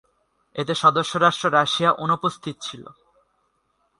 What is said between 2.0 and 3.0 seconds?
অনুপস্থিত ছিল।